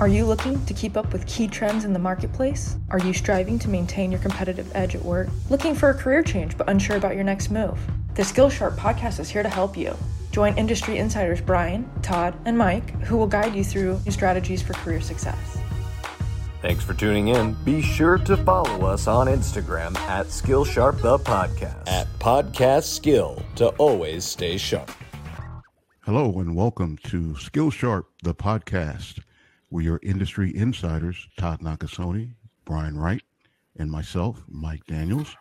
[0.00, 2.78] Are you looking to keep up with key trends in the marketplace?
[2.88, 5.28] Are you striving to maintain your competitive edge at work?
[5.50, 7.78] Looking for a career change but unsure about your next move?
[8.14, 9.94] The Skillsharp podcast is here to help you.
[10.30, 14.72] Join industry insiders Brian, Todd, and Mike, who will guide you through new strategies for
[14.72, 15.58] career success.
[16.62, 17.52] Thanks for tuning in.
[17.62, 21.86] Be sure to follow us on Instagram at Skillsharp the Podcast.
[21.86, 24.90] At Podcast Skill to always stay sharp.
[26.04, 29.18] Hello and welcome to Skillsharp the Podcast.
[29.70, 32.34] We're your industry insiders, Todd Nakasone,
[32.64, 33.22] Brian Wright,
[33.78, 35.36] and myself, Mike Daniels,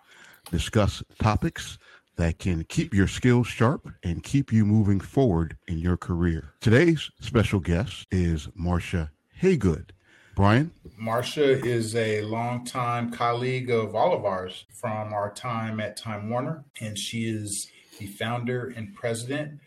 [0.52, 1.80] discuss topics
[2.16, 6.54] that can keep your skills sharp and keep you moving forward in your career.
[6.62, 9.10] Today's special guest is Marcia
[9.42, 9.90] Haygood.
[10.36, 10.72] Brian?
[10.96, 16.64] Marcia is a longtime colleague of all of ours from our time at Time Warner,
[16.80, 17.68] and she is
[17.98, 19.60] the founder and president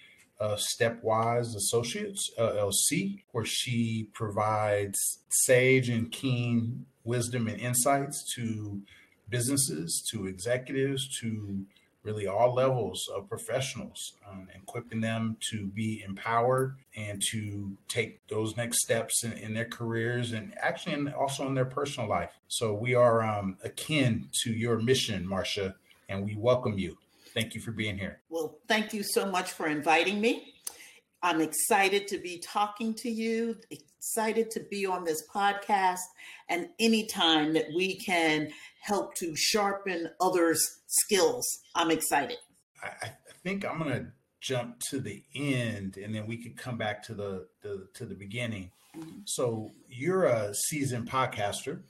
[0.42, 8.82] of Stepwise Associates LLC, where she provides sage and keen wisdom and insights to
[9.28, 11.64] businesses, to executives, to
[12.02, 18.56] really all levels of professionals, um, equipping them to be empowered and to take those
[18.56, 22.32] next steps in, in their careers and actually in, also in their personal life.
[22.48, 25.76] So we are um, akin to your mission, Marcia,
[26.08, 26.98] and we welcome you.
[27.34, 28.20] Thank you for being here.
[28.28, 30.54] Well, thank you so much for inviting me.
[31.22, 36.00] I'm excited to be talking to you, excited to be on this podcast,
[36.48, 42.38] and anytime that we can help to sharpen others' skills, I'm excited.
[42.82, 43.10] I, I
[43.44, 44.06] think I'm going to
[44.40, 48.16] jump to the end, and then we could come back to the, the to the
[48.16, 48.72] beginning.
[48.96, 49.20] Mm-hmm.
[49.24, 51.82] So you're a seasoned podcaster,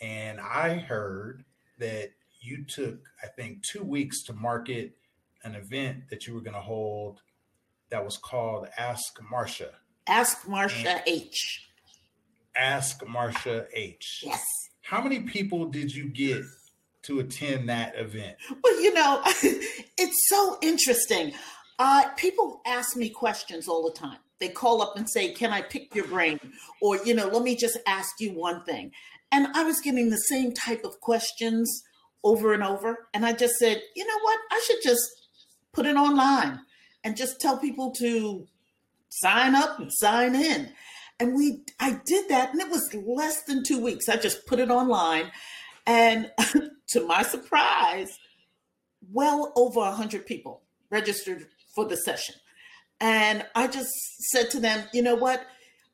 [0.00, 1.44] and I heard
[1.78, 2.12] that
[2.48, 4.96] you took, I think, two weeks to market
[5.44, 7.20] an event that you were going to hold
[7.90, 9.70] that was called Ask Marcia.
[10.06, 11.68] Ask Marcia H.
[12.56, 14.22] Ask Marcia H.
[14.24, 14.44] Yes.
[14.82, 16.42] How many people did you get
[17.02, 18.36] to attend that event?
[18.62, 21.32] Well, you know, it's so interesting.
[21.78, 24.18] Uh, people ask me questions all the time.
[24.40, 26.38] They call up and say, Can I pick your brain?
[26.80, 28.92] Or, you know, let me just ask you one thing.
[29.30, 31.82] And I was getting the same type of questions
[32.24, 33.08] over and over.
[33.14, 34.38] And I just said, You know what?
[34.50, 35.02] I should just
[35.72, 36.60] put it online
[37.04, 38.46] and just tell people to
[39.08, 40.70] sign up and sign in.
[41.20, 44.08] And we I did that and it was less than 2 weeks.
[44.08, 45.30] I just put it online
[45.86, 46.30] and
[46.88, 48.18] to my surprise,
[49.12, 52.34] well over 100 people registered for the session.
[53.00, 53.90] And I just
[54.30, 55.46] said to them, you know what?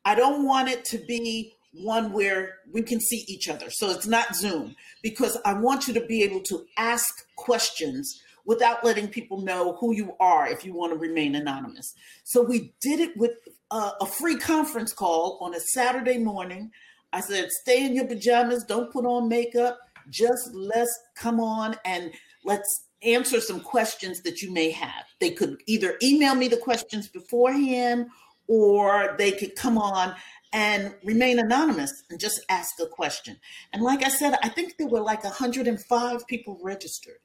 [0.05, 3.67] I don't want it to be one where we can see each other.
[3.71, 8.85] So it's not Zoom because I want you to be able to ask questions without
[8.85, 11.95] letting people know who you are if you want to remain anonymous.
[12.25, 13.33] So we did it with
[13.71, 16.71] a, a free conference call on a Saturday morning.
[17.13, 19.79] I said, stay in your pajamas, don't put on makeup,
[20.11, 22.13] just let's come on and
[22.45, 25.05] let's answer some questions that you may have.
[25.21, 28.09] They could either email me the questions beforehand
[28.47, 30.15] or they could come on
[30.55, 33.37] and remain anonymous and just ask a question.
[33.73, 37.19] And like I said, I think there were like 105 people registered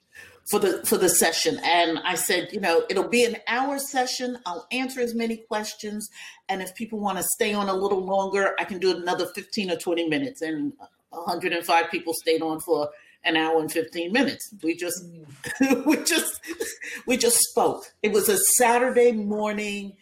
[0.49, 1.59] for the for the session.
[1.63, 4.39] And i said you know it'll be an hour session.
[4.47, 6.09] I'll answer as many questions.
[6.49, 9.71] And if people want to stay on a little longer i can do another 15
[9.71, 10.41] or 20 minutes.
[10.41, 10.73] And
[11.11, 12.89] 105 people stayed on for
[13.23, 14.53] an hour and 15 minutes.
[14.63, 15.85] We just mm.
[15.85, 16.41] we just
[17.05, 17.85] we just spoke.
[18.01, 19.97] It was a saturday morning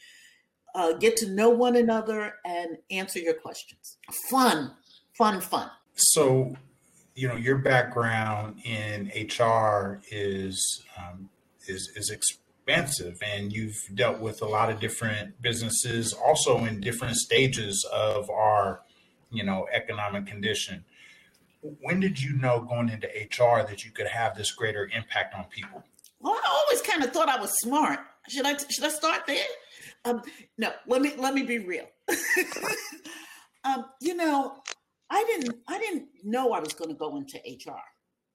[0.78, 3.98] uh, get to know one another and answer your questions
[4.30, 4.72] fun
[5.18, 6.56] fun fun so
[7.18, 11.30] you know your background in HR is um,
[11.68, 17.16] is is expansive, and you've dealt with a lot of different businesses, also in different
[17.16, 18.82] stages of our
[19.32, 20.86] you know economic condition.
[21.82, 25.46] When did you know going into HR that you could have this greater impact on
[25.46, 25.84] people?
[26.20, 28.00] Well, I always kind of thought I was smart.
[28.28, 29.46] Should I should I start there?
[30.06, 30.22] Um,
[30.58, 31.86] no, let me let me be real.
[33.64, 34.58] um, you know,
[35.10, 37.82] I didn't I didn't know I was going to go into HR.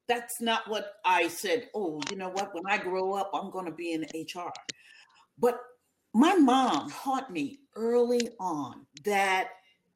[0.09, 1.69] That's not what I said.
[1.75, 2.55] Oh, you know what?
[2.55, 4.53] When I grow up, I'm going to be in HR.
[5.39, 5.59] But
[6.13, 9.49] my mom taught me early on that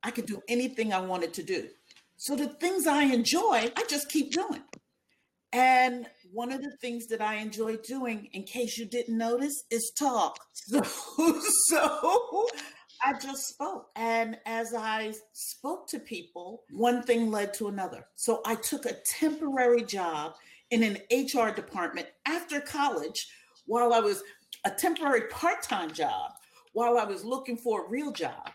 [0.03, 1.69] I could do anything I wanted to do.
[2.17, 4.63] So the things I enjoy, I just keep doing.
[5.53, 9.93] And one of the things that I enjoy doing, in case you didn't notice, is
[9.99, 10.39] talk.
[10.69, 12.49] So, so
[13.05, 13.89] I just spoke.
[13.95, 18.07] And as I spoke to people, one thing led to another.
[18.17, 20.35] So I took a temporary job
[20.71, 23.29] in an HR department after college
[23.67, 24.23] while I was
[24.65, 26.33] a temporary part time job
[26.73, 28.51] while I was looking for a real job.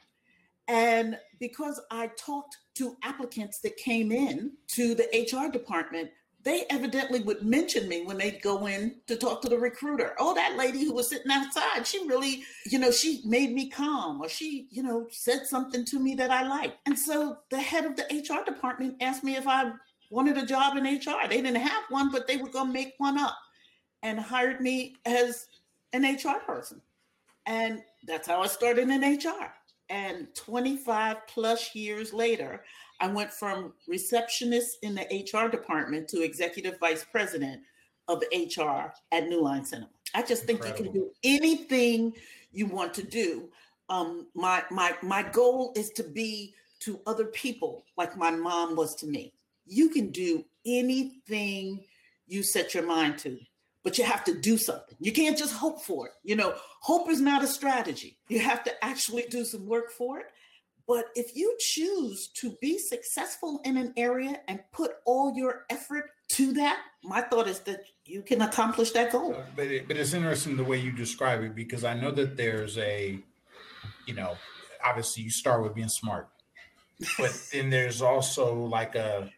[0.68, 6.12] And because I talked to applicants that came in to the HR department,
[6.44, 10.16] they evidently would mention me when they'd go in to talk to the recruiter.
[10.18, 14.22] Oh, that lady who was sitting outside, she really, you know, she made me calm
[14.22, 16.78] or she, you know, said something to me that I liked.
[16.86, 19.72] And so the head of the HR department asked me if I
[20.10, 21.28] wanted a job in HR.
[21.30, 23.38] They didn't have one, but they were going to make one up
[24.04, 25.48] and hired me as
[25.94, 26.82] an HR person.
[27.46, 29.54] And that's how I started in HR.
[29.90, 32.64] And 25 plus years later,
[33.02, 37.62] I went from receptionist in the HR department to executive vice president
[38.08, 39.90] of HR at New Line Cinema.
[40.14, 40.86] I just think Incredible.
[40.86, 42.14] you can do anything
[42.52, 43.50] you want to do.
[43.90, 48.96] Um, my my my goal is to be to other people like my mom was
[48.96, 49.34] to me.
[49.66, 51.84] You can do anything
[52.28, 53.40] you set your mind to,
[53.84, 54.96] but you have to do something.
[55.00, 56.14] You can't just hope for it.
[56.24, 58.18] You know, hope is not a strategy.
[58.28, 60.28] You have to actually do some work for it.
[60.88, 66.12] But if you choose to be successful in an area and put all your effort
[66.34, 69.36] to that, my thought is that you can accomplish that goal.
[69.36, 72.38] Uh, but, it, but it's interesting the way you describe it because I know that
[72.38, 73.20] there's a,
[74.06, 74.36] you know,
[74.84, 76.30] obviously you start with being smart,
[77.18, 79.30] but then there's also like a,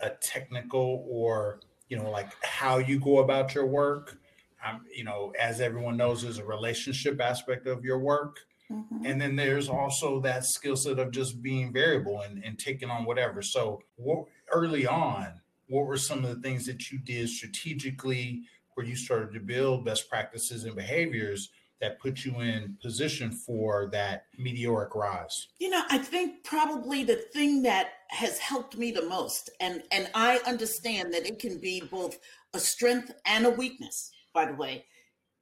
[0.00, 4.18] a technical or you know like how you go about your work.
[4.66, 8.40] Um, you know, as everyone knows, there's a relationship aspect of your work
[8.70, 9.06] Mm-hmm.
[9.06, 13.04] And then there's also that skill set of just being variable and, and taking on
[13.04, 13.42] whatever.
[13.42, 18.42] So, what, early on, what were some of the things that you did strategically
[18.74, 23.88] where you started to build best practices and behaviors that put you in position for
[23.92, 25.48] that meteoric rise?
[25.58, 30.10] You know, I think probably the thing that has helped me the most, and and
[30.14, 32.18] I understand that it can be both
[32.54, 34.86] a strength and a weakness, by the way,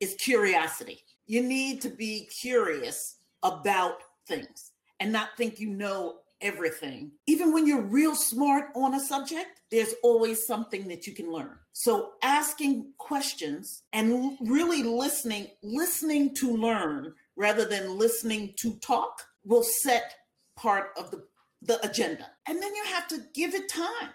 [0.01, 1.05] is curiosity.
[1.27, 7.13] You need to be curious about things and not think you know everything.
[7.27, 11.57] Even when you're real smart on a subject, there's always something that you can learn.
[11.73, 19.65] So asking questions and really listening, listening to learn rather than listening to talk will
[19.65, 20.15] set
[20.57, 21.25] part of the,
[21.63, 22.31] the agenda.
[22.47, 24.11] And then you have to give it time.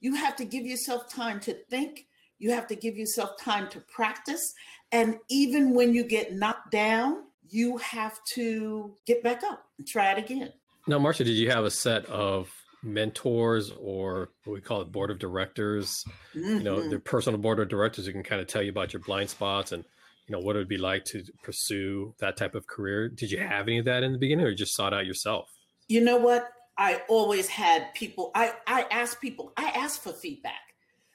[0.00, 2.06] You have to give yourself time to think.
[2.38, 4.54] You have to give yourself time to practice.
[4.92, 10.12] And even when you get knocked down, you have to get back up and try
[10.12, 10.52] it again.
[10.86, 12.50] Now, Marcia, did you have a set of
[12.82, 16.04] mentors or what we call it board of directors?
[16.34, 16.58] Mm-hmm.
[16.58, 16.90] You know, mm-hmm.
[16.90, 19.72] the personal board of directors who can kind of tell you about your blind spots
[19.72, 19.84] and
[20.26, 23.08] you know what it would be like to pursue that type of career.
[23.08, 25.50] Did you have any of that in the beginning, or you just sought out yourself?
[25.88, 26.48] You know what?
[26.78, 28.30] I always had people.
[28.34, 29.52] I I ask people.
[29.56, 30.73] I ask for feedback.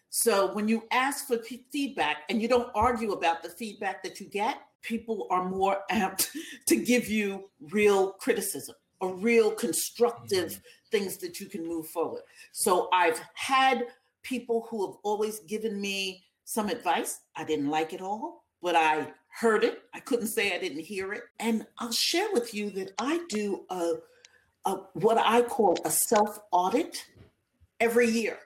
[0.09, 4.19] So when you ask for p- feedback and you don't argue about the feedback that
[4.19, 6.31] you get, people are more apt
[6.67, 10.89] to give you real criticism or real constructive mm-hmm.
[10.91, 12.23] things that you can move forward.
[12.51, 13.85] So I've had
[14.23, 17.21] people who have always given me some advice.
[17.35, 19.83] I didn't like it all, but I heard it.
[19.93, 21.23] I couldn't say I didn't hear it.
[21.39, 23.93] And I'll share with you that I do a,
[24.65, 27.05] a what I call a self audit
[27.79, 28.39] every year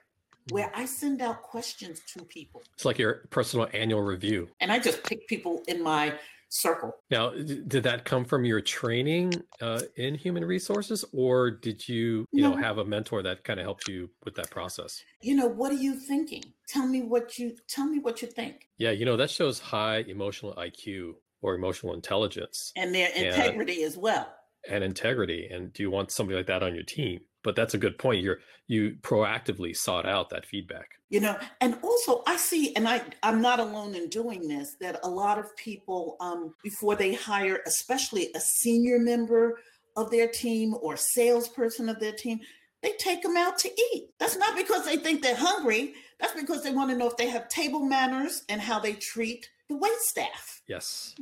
[0.50, 2.62] where I send out questions to people.
[2.74, 4.48] It's like your personal annual review.
[4.60, 6.14] And I just pick people in my
[6.54, 6.96] circle.
[7.10, 12.42] Now, did that come from your training uh, in human resources, or did you, you
[12.42, 12.50] no.
[12.50, 15.02] know, have a mentor that kind of helped you with that process?
[15.20, 16.44] You know, what are you thinking?
[16.68, 18.68] Tell me what you tell me what you think.
[18.78, 23.90] Yeah, you know, that shows high emotional IQ or emotional intelligence, and their integrity and,
[23.90, 24.32] as well.
[24.68, 25.48] And integrity.
[25.50, 27.20] And do you want somebody like that on your team?
[27.44, 30.88] But that's a good point you're you proactively sought out that feedback.
[31.10, 34.98] You know and also i see and i i'm not alone in doing this that
[35.04, 39.60] a lot of people um, before they hire especially a senior member
[39.96, 42.40] of their team or salesperson of their team
[42.82, 44.10] they take them out to eat.
[44.18, 47.28] That's not because they think they're hungry that's because they want to know if they
[47.28, 50.62] have table manners and how they treat the wait staff.
[50.66, 51.14] Yes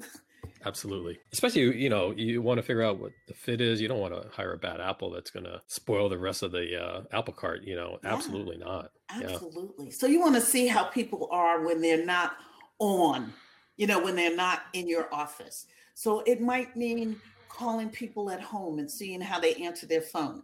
[0.65, 1.19] Absolutely.
[1.33, 3.81] Especially, you know, you want to figure out what the fit is.
[3.81, 6.53] You don't want to hire a bad apple that's going to spoil the rest of
[6.53, 7.63] the uh, apple cart.
[7.65, 8.91] You know, yeah, absolutely not.
[9.11, 9.87] Absolutely.
[9.87, 9.93] Yeah.
[9.93, 12.37] So you want to see how people are when they're not
[12.79, 13.33] on,
[13.77, 15.67] you know, when they're not in your office.
[15.95, 17.17] So it might mean
[17.49, 20.43] calling people at home and seeing how they answer their phone.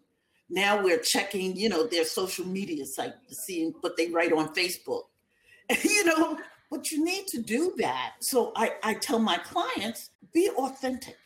[0.51, 4.55] Now we're checking, you know, their social media site to see what they write on
[4.55, 5.03] Facebook.
[5.85, 6.39] you know,
[6.71, 8.15] but you need to do that.
[8.21, 11.17] So I, I tell my clients be authentic.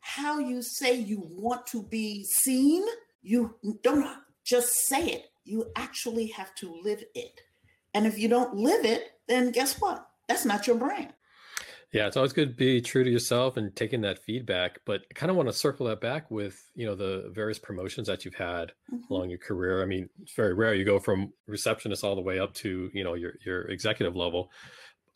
[0.00, 2.84] How you say you want to be seen,
[3.22, 4.06] you don't
[4.44, 5.30] just say it.
[5.44, 7.40] You actually have to live it.
[7.94, 10.06] And if you don't live it, then guess what?
[10.28, 11.14] That's not your brand.
[11.94, 14.80] Yeah, it's always good to be true to yourself and taking that feedback.
[14.84, 18.08] But I kind of want to circle that back with you know the various promotions
[18.08, 19.12] that you've had mm-hmm.
[19.12, 19.80] along your career.
[19.80, 23.04] I mean, it's very rare you go from receptionist all the way up to you
[23.04, 24.50] know your your executive level.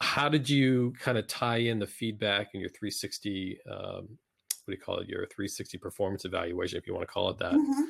[0.00, 3.58] How did you kind of tie in the feedback and your 360?
[3.70, 4.06] Um, what
[4.68, 5.08] do you call it?
[5.08, 7.82] Your 360 performance evaluation, if you want to call it that, mm-hmm.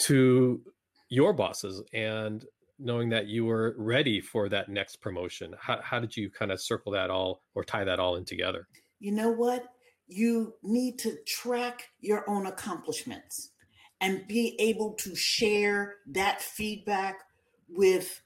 [0.00, 0.60] to
[1.08, 2.44] your bosses and
[2.78, 5.54] knowing that you were ready for that next promotion?
[5.58, 8.68] How, how did you kind of circle that all or tie that all in together?
[9.00, 9.64] You know what?
[10.06, 13.50] You need to track your own accomplishments
[14.00, 17.20] and be able to share that feedback
[17.68, 18.20] with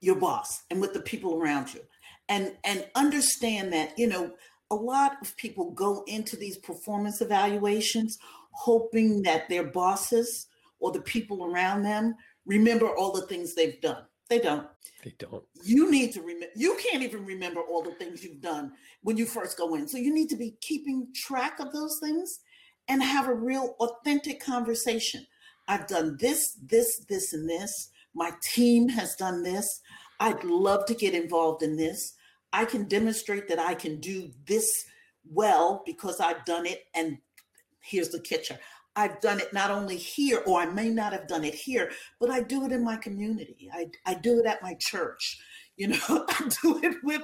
[0.00, 1.80] your boss and with the people around you
[2.28, 4.32] and and understand that you know
[4.70, 8.18] a lot of people go into these performance evaluations
[8.52, 10.46] hoping that their bosses
[10.80, 12.14] or the people around them
[12.46, 14.04] remember all the things they've done.
[14.28, 14.66] They don't.
[15.04, 15.44] They don't.
[15.64, 16.46] You need to remember.
[16.56, 19.88] You can't even remember all the things you've done when you first go in.
[19.88, 22.40] So you need to be keeping track of those things
[22.88, 25.26] and have a real authentic conversation.
[25.68, 27.90] I've done this, this, this, and this.
[28.14, 29.80] My team has done this.
[30.22, 32.14] I'd love to get involved in this.
[32.52, 34.84] I can demonstrate that I can do this
[35.28, 36.84] well because I've done it.
[36.94, 37.18] And
[37.80, 38.56] here's the catcher
[38.94, 42.30] I've done it not only here, or I may not have done it here, but
[42.30, 43.68] I do it in my community.
[43.74, 45.40] I, I do it at my church.
[45.74, 47.22] You know, I do it with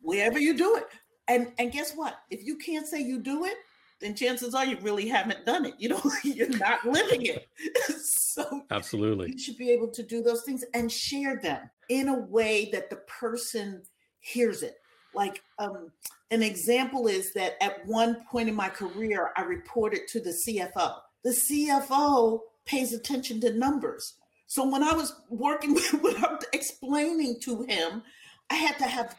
[0.00, 0.84] wherever you do it.
[1.26, 2.14] And and guess what?
[2.30, 3.56] If you can't say you do it,
[4.00, 5.74] then chances are you really haven't done it.
[5.78, 7.48] You know, you're not living it.
[8.00, 12.18] so absolutely, you should be able to do those things and share them in a
[12.18, 13.82] way that the person
[14.20, 14.76] hears it.
[15.14, 15.90] Like um,
[16.30, 20.96] an example is that at one point in my career, I reported to the CFO
[21.24, 24.14] the CFO pays attention to numbers.
[24.46, 28.02] So when I was working with, when I'm explaining to him,
[28.50, 29.16] I had to have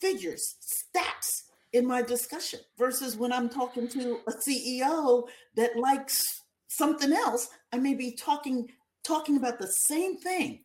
[0.00, 7.12] figures, stats in my discussion versus when I'm talking to a CEO that likes something
[7.12, 8.68] else, I may be talking
[9.02, 10.64] talking about the same thing,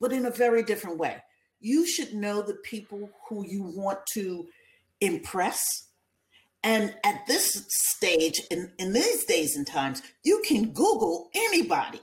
[0.00, 1.22] but in a very different way.
[1.60, 4.46] You should know the people who you want to
[5.00, 5.64] impress
[6.64, 12.00] and at this stage, in, in these days and times, you can Google anybody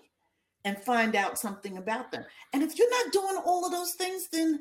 [0.65, 2.25] and find out something about them.
[2.51, 4.59] And if you're not doing all of those things, then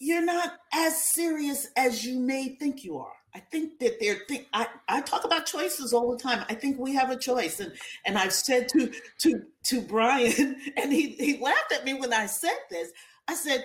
[0.00, 3.12] you're not as serious as you may think you are.
[3.34, 6.44] I think that they're I, I talk about choices all the time.
[6.48, 7.60] I think we have a choice.
[7.60, 7.72] And
[8.04, 8.90] and I've said to
[9.20, 12.90] to to Brian, and he, he laughed at me when I said this.
[13.28, 13.64] I said,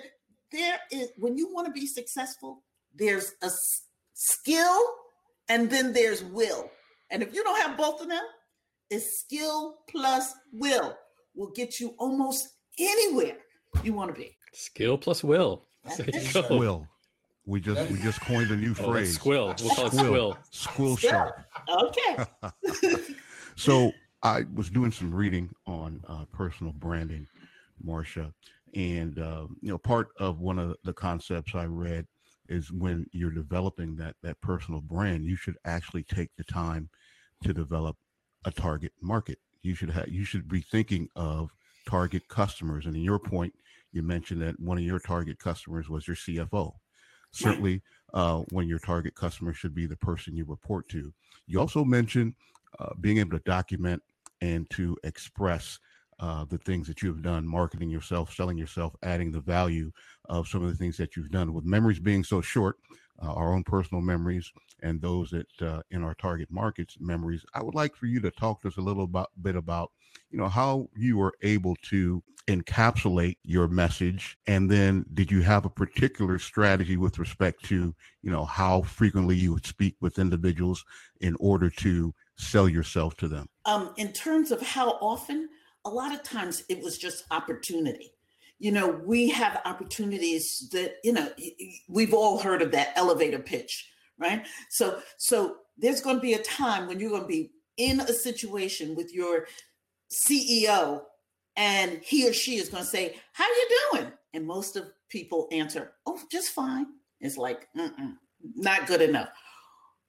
[0.52, 2.62] there is when you want to be successful,
[2.94, 3.50] there's a
[4.14, 4.80] skill
[5.48, 6.70] and then there's will.
[7.10, 8.22] And if you don't have both of them,
[8.90, 10.96] it's skill plus will
[11.34, 13.38] will get you almost anywhere
[13.82, 14.36] you want to be.
[14.52, 15.65] Skill plus will.
[16.50, 16.86] Will.
[17.46, 19.18] We just we just coined a new oh, phrase.
[19.18, 19.60] Squill.
[19.62, 20.36] We'll call it squill.
[20.52, 21.44] Squill sharp.
[21.68, 23.14] Okay.
[23.56, 27.28] so I was doing some reading on uh, personal branding,
[27.80, 28.32] Marcia,
[28.74, 32.06] and uh, you know part of one of the concepts I read
[32.48, 36.88] is when you're developing that that personal brand, you should actually take the time
[37.44, 37.96] to develop
[38.44, 39.38] a target market.
[39.62, 41.50] You should have you should be thinking of
[41.88, 42.86] target customers.
[42.86, 43.54] And in your point,
[43.92, 46.72] you mentioned that one of your target customers was your CFO.
[47.32, 47.82] Certainly,
[48.14, 51.12] uh, when your target customer should be the person you report to.
[51.46, 52.34] You also mentioned
[52.78, 54.02] uh, being able to document
[54.40, 55.78] and to express
[56.18, 59.90] uh, the things that you have done, marketing yourself, selling yourself, adding the value
[60.28, 61.52] of some of the things that you've done.
[61.52, 62.76] With memories being so short,
[63.22, 64.50] uh, our own personal memories
[64.82, 68.30] and those that uh, in our target markets memories, I would like for you to
[68.30, 69.92] talk to us a little about, bit about,
[70.30, 75.64] you know, how you were able to encapsulate your message, and then did you have
[75.64, 80.84] a particular strategy with respect to, you know, how frequently you would speak with individuals
[81.20, 83.48] in order to sell yourself to them?
[83.64, 85.48] Um, in terms of how often,
[85.84, 88.12] a lot of times it was just opportunity.
[88.58, 91.30] You know, we have opportunities that, you know,
[91.88, 94.46] we've all heard of that elevator pitch, right?
[94.70, 98.12] So, so there's going to be a time when you're going to be in a
[98.12, 99.46] situation with your
[100.10, 101.02] CEO
[101.56, 105.48] and he or she is going to say, "How you doing?" And most of people
[105.50, 106.86] answer, "Oh, just fine."
[107.20, 107.68] It's like,
[108.54, 109.30] not good enough.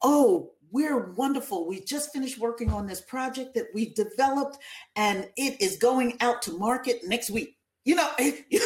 [0.01, 1.65] Oh, we're wonderful.
[1.67, 4.57] We just finished working on this project that we developed,
[4.95, 7.56] and it is going out to market next week.
[7.87, 8.59] You know, you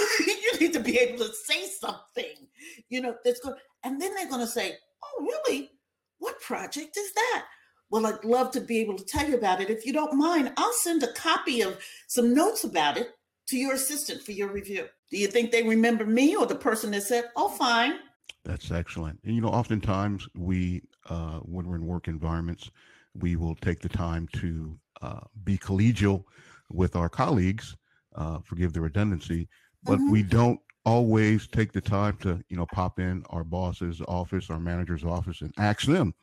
[0.60, 2.48] need to be able to say something,
[2.90, 3.54] you know, that's good.
[3.84, 4.74] And then they're going to say,
[5.04, 5.70] Oh, really?
[6.18, 7.46] What project is that?
[7.92, 9.70] Well, I'd love to be able to tell you about it.
[9.70, 13.10] If you don't mind, I'll send a copy of some notes about it
[13.50, 14.88] to your assistant for your review.
[15.12, 18.00] Do you think they remember me or the person that said, Oh, fine?
[18.44, 19.20] That's excellent.
[19.24, 22.72] And you know, oftentimes we, uh, when we're in work environments,
[23.14, 26.24] we will take the time to uh, be collegial
[26.72, 27.76] with our colleagues.
[28.16, 29.48] Uh, forgive the redundancy,
[29.84, 30.12] but mm-hmm.
[30.12, 34.60] we don't always take the time to, you know, pop in our boss's office, our
[34.60, 36.14] manager's office, and ask them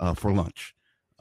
[0.00, 0.74] uh, for lunch.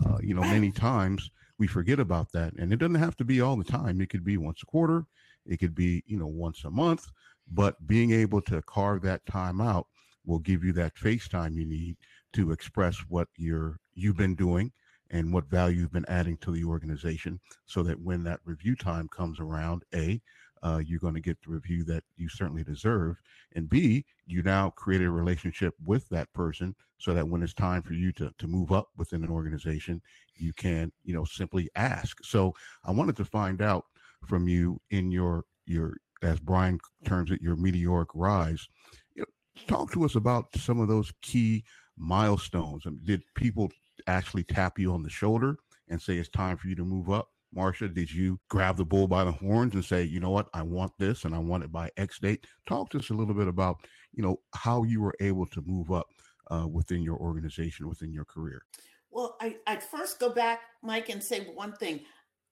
[0.05, 3.41] Uh, you know, many times we forget about that, and it doesn't have to be
[3.41, 4.01] all the time.
[4.01, 5.05] It could be once a quarter,
[5.45, 7.07] it could be, you know, once a month.
[7.51, 9.87] But being able to carve that time out
[10.25, 11.97] will give you that face time you need
[12.33, 14.71] to express what you're you've been doing
[15.13, 19.07] and what value you've been adding to the organization so that when that review time
[19.09, 20.21] comes around a
[20.63, 23.17] uh, you're going to get the review that you certainly deserve
[23.55, 27.81] and b you now create a relationship with that person so that when it's time
[27.81, 30.01] for you to, to move up within an organization
[30.35, 32.53] you can you know simply ask so
[32.85, 33.85] i wanted to find out
[34.25, 38.67] from you in your your as brian terms it your meteoric rise
[39.15, 41.63] You know, talk to us about some of those key
[41.97, 42.85] milestones.
[43.03, 43.71] did people
[44.07, 45.57] actually tap you on the shoulder
[45.89, 47.29] and say it's time for you to move up?
[47.53, 50.63] Marcia, did you grab the bull by the horns and say, you know what, I
[50.63, 52.47] want this and I want it by X date?
[52.67, 53.77] Talk to us a little bit about,
[54.11, 56.07] you know, how you were able to move up
[56.49, 58.63] uh, within your organization, within your career.
[59.11, 62.01] Well, I, I'd first go back, Mike, and say one thing.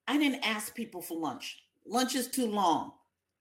[0.07, 1.63] I didn't ask people for lunch.
[1.87, 2.91] Lunch is too long.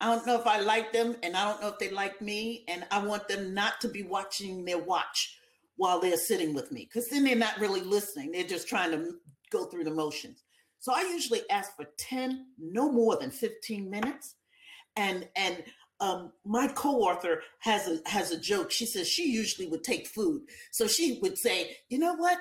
[0.01, 2.65] I don't know if I like them and I don't know if they like me.
[2.69, 5.40] And I want them not to be watching their watch
[5.81, 8.31] while they're sitting with me because then they're not really listening.
[8.31, 9.15] They're just trying to
[9.51, 10.43] go through the motions.
[10.79, 14.35] So I usually ask for 10, no more than 15 minutes.
[14.97, 15.65] And and
[15.99, 18.71] um, my co-author has a has a joke.
[18.71, 20.43] She says she usually would take food.
[20.71, 22.37] So she would say, you know what?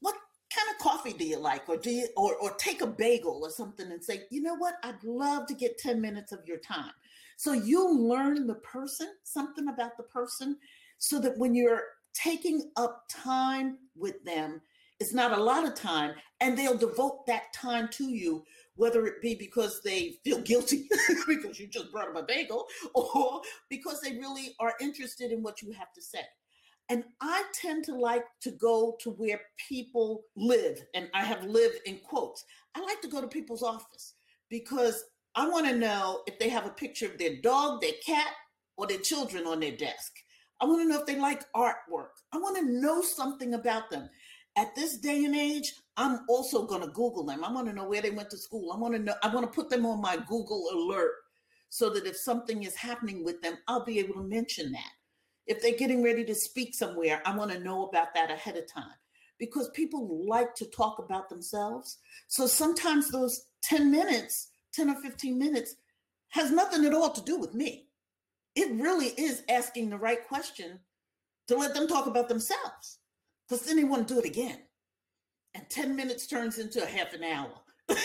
[0.00, 0.16] What
[0.52, 3.50] kind of coffee do you like or do you or, or take a bagel or
[3.50, 6.92] something and say you know what i'd love to get 10 minutes of your time
[7.36, 10.56] so you learn the person something about the person
[10.98, 11.82] so that when you're
[12.14, 14.60] taking up time with them
[15.00, 18.44] is not a lot of time and they'll devote that time to you
[18.76, 20.88] whether it be because they feel guilty
[21.28, 25.62] because you just brought them a bagel or because they really are interested in what
[25.62, 26.20] you have to say
[26.90, 30.84] and I tend to like to go to where people live.
[30.94, 32.44] And I have lived in quotes.
[32.74, 34.14] I like to go to people's office
[34.50, 38.32] because I want to know if they have a picture of their dog, their cat,
[38.76, 40.12] or their children on their desk.
[40.64, 42.22] I want to know if they like artwork.
[42.32, 44.08] I want to know something about them.
[44.56, 47.44] At this day and age, I'm also going to Google them.
[47.44, 48.72] I want to know where they went to school.
[48.72, 51.10] I want to know, I want to put them on my Google alert
[51.68, 54.92] so that if something is happening with them, I'll be able to mention that.
[55.46, 58.66] If they're getting ready to speak somewhere, I want to know about that ahead of
[58.66, 58.96] time
[59.38, 61.98] because people like to talk about themselves.
[62.28, 65.74] So sometimes those 10 minutes, 10 or 15 minutes,
[66.28, 67.83] has nothing at all to do with me.
[68.54, 70.78] It really is asking the right question
[71.48, 72.98] to let them talk about themselves
[73.48, 74.58] because then they want to do it again.
[75.54, 77.52] And 10 minutes turns into a half an hour,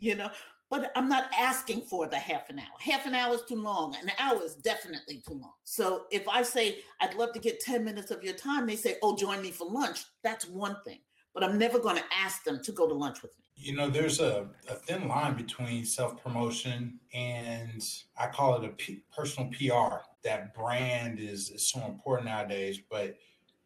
[0.00, 0.30] you know,
[0.70, 2.66] but I'm not asking for the half an hour.
[2.78, 3.96] Half an hour is too long.
[3.96, 5.54] An hour is definitely too long.
[5.64, 8.96] So if I say, I'd love to get 10 minutes of your time, they say,
[9.02, 10.04] oh, join me for lunch.
[10.22, 10.98] That's one thing.
[11.32, 13.46] But I'm never going to ask them to go to lunch with me.
[13.60, 17.84] You know, there's a, a thin line between self promotion and
[18.16, 19.96] I call it a P- personal PR.
[20.24, 22.80] That brand is, is so important nowadays.
[22.90, 23.16] But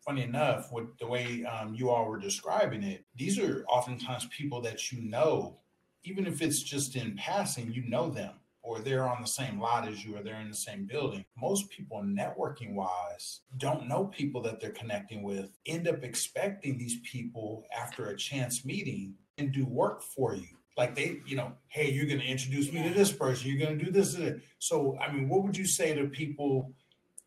[0.05, 4.61] funny enough, with the way um, you all were describing it, these are oftentimes people
[4.63, 5.59] that you know
[6.05, 9.89] even if it's just in passing, you know them or they're on the same lot
[9.89, 11.25] as you or they're in the same building.
[11.37, 17.01] Most people, networking wise, don't know people that they're connecting with, end up expecting these
[17.01, 20.49] people after a chance meeting and do work for you.
[20.77, 23.79] Like they, you know, hey, you're going to introduce me to this person, you're going
[23.79, 24.19] to do this.
[24.59, 26.73] So, I mean, what would you say to people?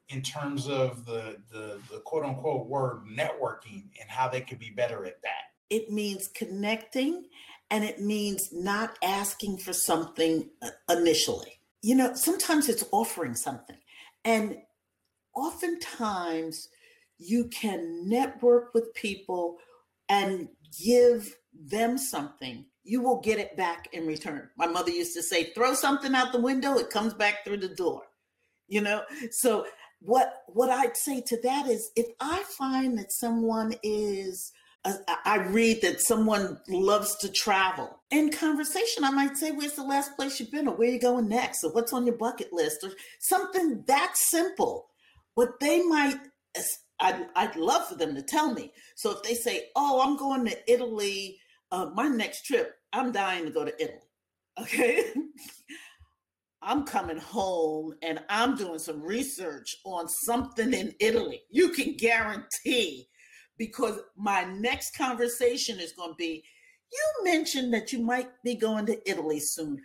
[0.09, 4.69] in terms of the, the the quote unquote word networking and how they could be
[4.69, 7.25] better at that it means connecting
[7.71, 11.59] and it means not asking for something uh, initially.
[11.81, 13.77] You know, sometimes it's offering something.
[14.23, 14.57] And
[15.35, 16.69] oftentimes
[17.17, 19.57] you can network with people
[20.09, 20.49] and
[20.83, 22.65] give them something.
[22.83, 24.49] You will get it back in return.
[24.57, 27.69] My mother used to say, throw something out the window, it comes back through the
[27.69, 28.03] door.
[28.67, 29.65] You know, so
[30.01, 34.51] what what I'd say to that is if I find that someone is
[34.85, 34.93] uh,
[35.25, 37.99] I read that someone loves to travel.
[38.11, 40.67] In conversation, I might say, Where's the last place you've been?
[40.67, 41.63] Or where are you going next?
[41.63, 42.83] Or what's on your bucket list?
[42.83, 44.87] Or something that simple.
[45.33, 46.17] What they might,
[46.99, 48.71] I'd, I'd love for them to tell me.
[48.95, 51.39] So if they say, Oh, I'm going to Italy,
[51.75, 53.99] uh, my next trip, I'm dying to go to Italy.
[54.59, 55.03] Okay.
[56.61, 61.41] I'm coming home and I'm doing some research on something in Italy.
[61.51, 63.07] You can guarantee
[63.57, 66.43] because my next conversation is going to be
[66.91, 69.81] you mentioned that you might be going to Italy soon.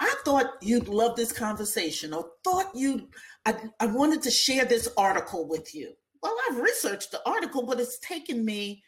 [0.00, 3.08] I thought you'd love this conversation or thought you
[3.44, 5.92] I, I wanted to share this article with you.
[6.22, 8.82] Well, I've researched the article, but it's taken me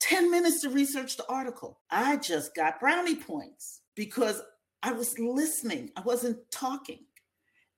[0.00, 1.80] 10 minutes to research the article.
[1.90, 4.42] I just got brownie points because
[4.82, 7.00] I was listening, I wasn't talking.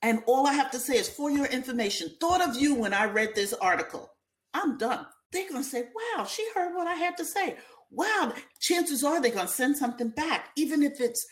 [0.03, 3.07] And all I have to say is for your information, thought of you when I
[3.07, 4.11] read this article.
[4.55, 5.07] I'm done.
[5.33, 5.85] They're going to say,
[6.17, 7.57] wow, she heard what I had to say.
[7.91, 11.27] Wow, chances are they're going to send something back, even if it's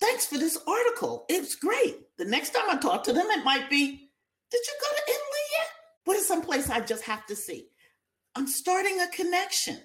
[0.00, 1.24] thanks for this article.
[1.28, 1.96] It's great.
[2.18, 3.86] The next time I talk to them, it might be,
[4.50, 5.68] did you go to Italy yet?
[6.04, 7.68] What is someplace I just have to see?
[8.34, 9.78] I'm starting a connection.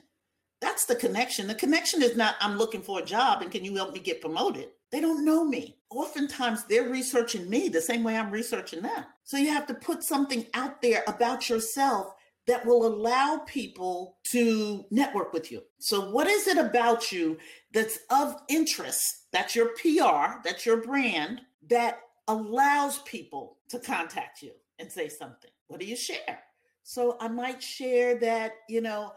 [0.62, 1.48] That's the connection.
[1.48, 4.22] The connection is not, I'm looking for a job and can you help me get
[4.22, 4.70] promoted?
[4.92, 5.78] They don't know me.
[5.90, 9.06] Oftentimes they're researching me the same way I'm researching them.
[9.24, 12.14] So you have to put something out there about yourself
[12.48, 15.62] that will allow people to network with you.
[15.80, 17.38] So, what is it about you
[17.72, 19.28] that's of interest?
[19.32, 25.52] That's your PR, that's your brand that allows people to contact you and say something.
[25.68, 26.40] What do you share?
[26.84, 29.14] So, I might share that, you know,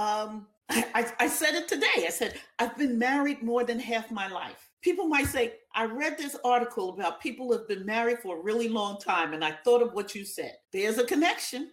[0.00, 2.06] um, I, I said it today.
[2.06, 4.70] I said, I've been married more than half my life.
[4.82, 8.42] People might say, I read this article about people who have been married for a
[8.42, 10.54] really long time, and I thought of what you said.
[10.72, 11.72] There's a connection.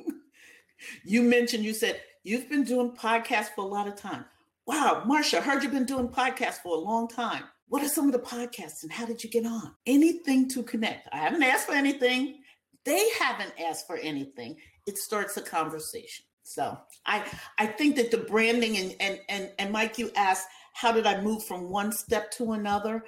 [1.04, 4.24] you mentioned, you said, you've been doing podcasts for a lot of time.
[4.66, 7.44] Wow, Marcia, heard you've been doing podcasts for a long time.
[7.68, 9.74] What are some of the podcasts and how did you get on?
[9.86, 11.08] Anything to connect.
[11.12, 12.40] I haven't asked for anything.
[12.84, 14.56] They haven't asked for anything.
[14.86, 16.24] It starts a conversation.
[16.48, 17.24] So I
[17.58, 21.20] I think that the branding and and and, and Mike, you asked, how did I
[21.20, 23.04] move from one step to another?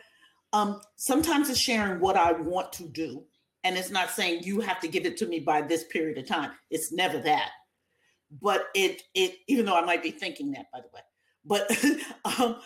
[0.53, 3.25] Um, sometimes it's sharing what I want to do.
[3.63, 6.27] And it's not saying you have to give it to me by this period of
[6.27, 6.53] time.
[6.71, 7.51] It's never that.
[8.43, 11.01] But it it even though I might be thinking that by the way.
[11.45, 12.57] But um,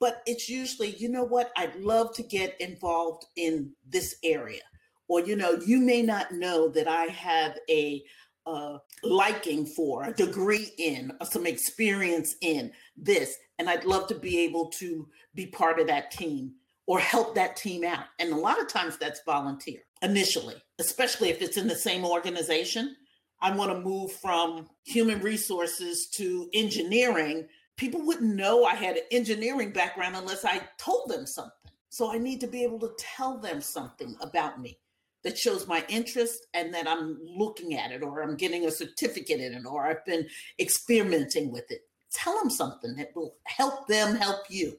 [0.00, 4.62] but it's usually, you know what, I'd love to get involved in this area.
[5.08, 8.02] Or, you know, you may not know that I have a
[8.46, 13.36] uh, liking for, a degree in, some experience in this.
[13.58, 16.54] And I'd love to be able to be part of that team
[16.86, 18.06] or help that team out.
[18.18, 22.96] And a lot of times that's volunteer initially, especially if it's in the same organization.
[23.40, 27.46] I want to move from human resources to engineering.
[27.76, 31.52] People wouldn't know I had an engineering background unless I told them something.
[31.88, 34.78] So I need to be able to tell them something about me
[35.24, 39.40] that shows my interest and that I'm looking at it or I'm getting a certificate
[39.40, 40.26] in it or I've been
[40.60, 41.80] experimenting with it.
[42.12, 44.78] Tell them something that will help them help you.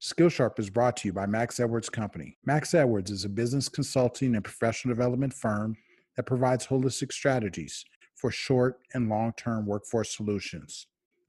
[0.00, 2.38] Skillsharp is brought to you by Max Edwards Company.
[2.46, 5.76] Max Edwards is a business consulting and professional development firm
[6.16, 10.86] that provides holistic strategies for short and long term workforce solutions.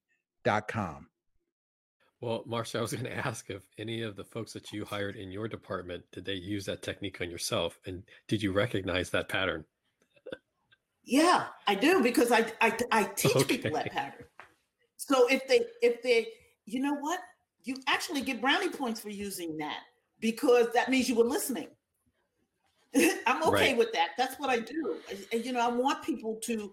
[0.68, 1.08] com.
[2.20, 5.16] Well, Marcia, I was going to ask if any of the folks that you hired
[5.16, 9.30] in your department did they use that technique on yourself, and did you recognize that
[9.30, 9.66] pattern?
[11.04, 13.58] Yeah, I do because I I, I teach okay.
[13.58, 14.26] people that pattern.
[14.98, 16.28] So if they if they
[16.66, 17.20] you know what
[17.64, 19.82] you actually get brownie points for using that
[20.20, 21.68] because that means you were listening.
[23.26, 23.78] I'm okay right.
[23.78, 24.10] with that.
[24.18, 24.98] That's what I do.
[25.32, 26.72] and You know, I want people to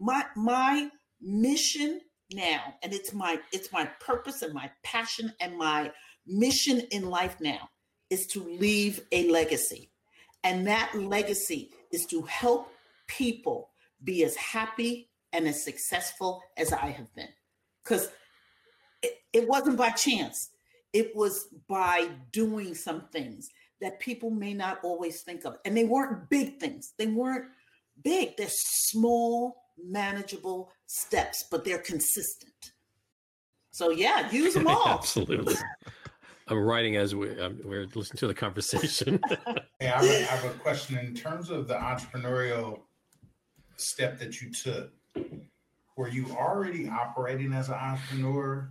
[0.00, 0.88] my my
[1.20, 2.00] mission
[2.32, 5.90] now and it's my it's my purpose and my passion and my
[6.26, 7.68] mission in life now
[8.10, 9.90] is to leave a legacy.
[10.44, 12.72] And that legacy is to help
[13.06, 13.70] people
[14.04, 17.28] be as happy and as successful as i have been.
[17.82, 18.10] Because
[19.02, 20.50] it, it wasn't by chance.
[20.92, 25.56] It was by doing some things that people may not always think of.
[25.64, 26.94] And they weren't big things.
[26.98, 27.46] They weren't
[28.02, 28.36] big.
[28.36, 32.72] They're small manageable steps, but they're consistent.
[33.70, 34.88] So yeah, use them all.
[34.88, 35.54] Absolutely.
[36.48, 39.20] I'm writing as we, um, we're listening to the conversation.
[39.80, 42.80] hey, I have, a, I have a question in terms of the entrepreneurial
[43.76, 44.90] step that you took.
[45.96, 48.70] Were you already operating as an entrepreneur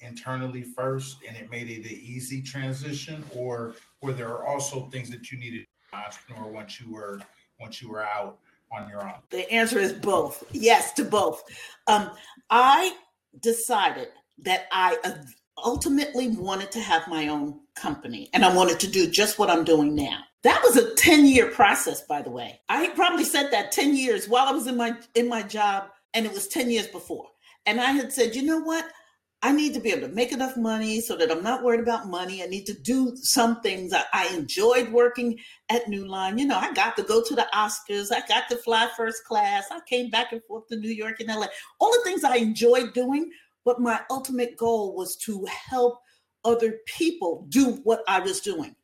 [0.00, 5.32] internally first and it made it an easy transition or were there also things that
[5.32, 7.20] you needed entrepreneur once you were
[7.60, 8.38] once you were out
[8.72, 9.14] on your own?
[9.30, 10.44] The answer is both.
[10.52, 11.42] Yes to both.
[11.86, 12.10] Um,
[12.50, 12.94] I
[13.40, 14.96] decided that I
[15.64, 19.64] ultimately wanted to have my own company and I wanted to do just what I'm
[19.64, 20.20] doing now.
[20.42, 22.60] That was a 10 year process, by the way.
[22.68, 26.24] I probably said that 10 years while I was in my in my job, and
[26.24, 27.26] it was 10 years before.
[27.66, 28.88] And I had said, you know what?
[29.40, 32.08] I need to be able to make enough money so that I'm not worried about
[32.08, 32.42] money.
[32.42, 33.92] I need to do some things.
[33.92, 36.38] I, I enjoyed working at New Line.
[36.38, 38.10] You know, I got to go to the Oscars.
[38.10, 39.66] I got to fly first class.
[39.70, 41.46] I came back and forth to New York and LA.
[41.78, 43.30] All the things I enjoyed doing.
[43.64, 46.00] But my ultimate goal was to help
[46.44, 48.74] other people do what I was doing.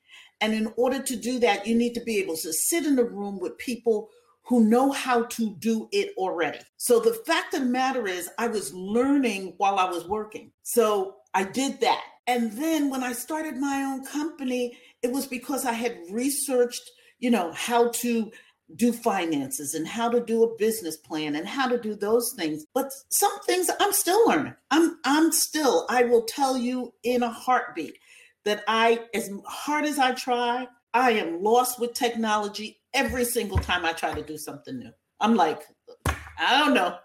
[0.41, 3.05] And in order to do that, you need to be able to sit in a
[3.05, 4.11] room with people
[4.47, 6.59] who know how to do it already.
[6.77, 10.53] So the fact of the matter is, I was learning while I was working.
[10.63, 12.03] So I did that.
[12.27, 17.31] And then when I started my own company, it was because I had researched, you
[17.31, 18.31] know, how to
[18.77, 22.65] do finances and how to do a business plan and how to do those things
[22.73, 27.29] but some things i'm still learning i'm i'm still i will tell you in a
[27.29, 27.99] heartbeat
[28.45, 33.85] that i as hard as i try i am lost with technology every single time
[33.85, 34.91] I try to do something new.
[35.21, 35.63] I'm like,
[36.07, 36.97] I don't know.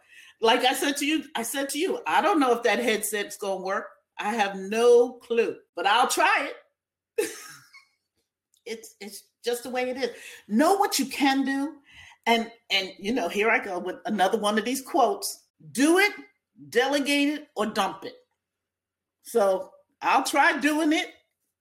[0.42, 3.38] Like I said to you, I said to you, I don't know if that headset's
[3.38, 3.88] gonna work.
[4.18, 6.50] I have no clue, but I'll try
[7.18, 7.28] it.
[8.66, 10.12] it's it's just the way it is.
[10.48, 11.76] Know what you can do,
[12.26, 16.14] and and you know, here I go with another one of these quotes: "Do it,
[16.70, 18.16] delegate it, or dump it."
[19.24, 19.72] So
[20.02, 21.08] I'll try doing it.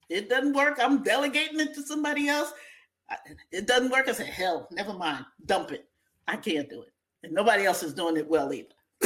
[0.09, 0.79] It doesn't work.
[0.81, 2.53] I'm delegating it to somebody else
[3.51, 4.09] it doesn't work.
[4.09, 5.25] I said, hell, never mind.
[5.47, 5.89] Dump it.
[6.27, 6.93] I can't do it.
[7.23, 8.69] And nobody else is doing it well either.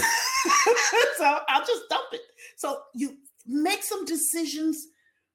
[1.16, 2.22] so I'll just dump it.
[2.56, 4.86] So you make some decisions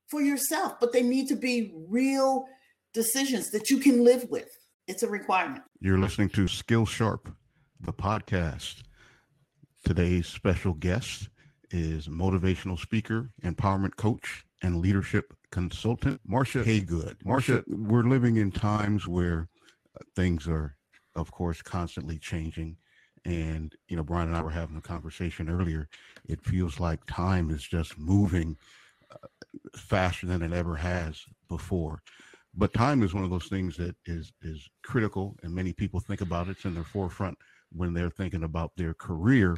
[0.07, 2.45] for yourself, but they need to be real
[2.93, 4.49] decisions that you can live with.
[4.87, 5.63] It's a requirement.
[5.79, 7.33] You're listening to Skillsharp,
[7.81, 8.83] the podcast.
[9.83, 11.29] Today's special guest
[11.71, 17.17] is motivational speaker, empowerment coach, and leadership consultant, Marcia Haygood.
[17.23, 19.47] Marcia, we're living in times where
[19.95, 20.75] uh, things are,
[21.15, 22.77] of course, constantly changing.
[23.25, 25.89] And, you know, Brian and I were having a conversation earlier.
[26.27, 28.57] It feels like time is just moving
[29.11, 29.27] uh,
[29.75, 32.01] faster than it ever has before.
[32.55, 36.21] But time is one of those things that is is critical, and many people think
[36.21, 36.51] about it.
[36.51, 37.37] It's in their forefront
[37.71, 39.57] when they're thinking about their career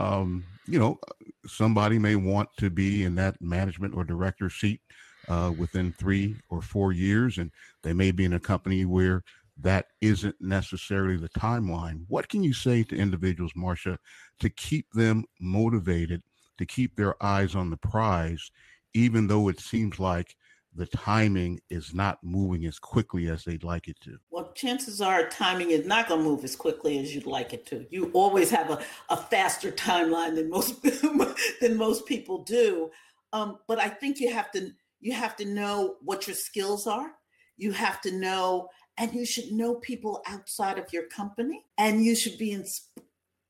[0.00, 0.98] um, you know,
[1.46, 4.80] somebody may want to be in that management or director seat
[5.28, 7.50] uh, within three or four years, and
[7.82, 9.22] they may be in a company where
[9.60, 12.04] that isn't necessarily the timeline.
[12.08, 13.98] What can you say to individuals, Marcia,
[14.38, 16.22] to keep them motivated,
[16.56, 18.50] to keep their eyes on the prize,
[18.94, 20.34] even though it seems like
[20.74, 24.18] the timing is not moving as quickly as they'd like it to?
[24.30, 27.66] Well, chances are timing is not going to move as quickly as you'd like it
[27.66, 27.86] to.
[27.90, 30.82] You always have a, a faster timeline than most
[31.60, 32.90] than most people do.
[33.32, 37.12] Um, but I think you have to you have to know what your skills are.
[37.56, 42.14] You have to know, and you should know people outside of your company, and you
[42.14, 42.88] should be ins-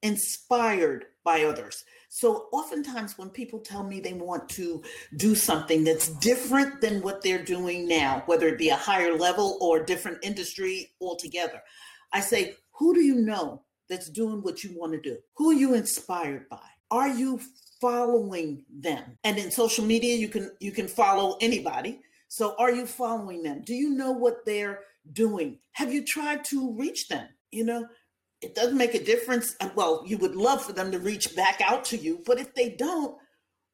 [0.02, 1.84] inspired by others.
[2.08, 4.82] So oftentimes when people tell me they want to
[5.16, 9.58] do something that's different than what they're doing now, whether it be a higher level
[9.60, 11.62] or different industry altogether,
[12.12, 15.18] I say, who do you know that's doing what you want to do?
[15.36, 16.58] Who are you inspired by?
[16.90, 17.40] Are you
[17.80, 19.18] following them?
[19.22, 22.00] And in social media, you can you can follow anybody.
[22.28, 23.62] So are you following them?
[23.64, 24.80] Do you know what they're
[25.12, 25.58] doing?
[25.72, 27.28] Have you tried to reach them?
[27.52, 27.86] You know,
[28.40, 29.56] it doesn't make a difference.
[29.60, 32.54] Uh, well, you would love for them to reach back out to you, but if
[32.54, 33.16] they don't,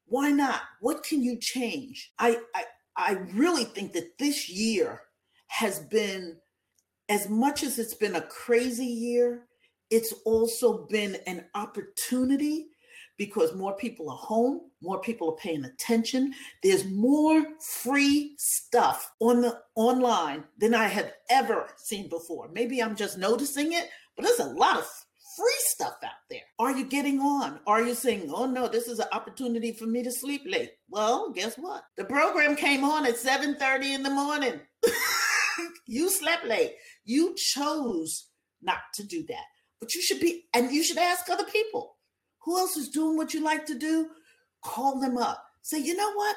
[0.05, 0.61] why not?
[0.81, 2.11] What can you change?
[2.19, 2.63] I I,
[2.95, 5.01] I really think that this year
[5.47, 6.37] has been
[7.09, 9.47] as much as it's been a crazy year,
[9.89, 12.67] it's also been an opportunity
[13.17, 16.33] because more people are home, more people are paying attention.
[16.61, 22.49] There's more free stuff on the online than I have ever seen before.
[22.53, 24.85] Maybe I'm just noticing it, but there's a lot of
[25.37, 26.41] free stuff out there.
[26.57, 27.59] Are you getting on?
[27.67, 30.71] Are you saying, oh no, this is an opportunity for me to sleep late?
[30.89, 31.83] Well, guess what?
[31.95, 34.59] The program came on at 7:30 in the morning.
[35.85, 36.73] you slept late.
[37.05, 38.27] You chose
[38.61, 39.45] not to do that.
[39.79, 41.97] But you should be, and you should ask other people.
[42.43, 44.07] Who else is doing what you like to do?
[44.63, 45.43] Call them up.
[45.61, 46.35] Say, you know what?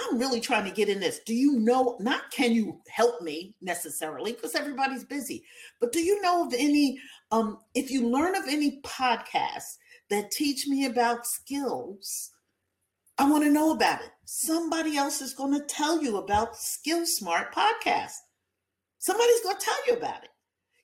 [0.00, 1.20] I'm really trying to get in this.
[1.26, 5.44] Do you know, not can you help me necessarily, because everybody's busy,
[5.80, 6.98] but do you know of any,
[7.30, 9.76] um, if you learn of any podcasts
[10.08, 12.30] that teach me about skills,
[13.18, 14.10] I want to know about it.
[14.24, 18.14] Somebody else is going to tell you about Skill Smart podcast.
[18.98, 20.30] Somebody's going to tell you about it.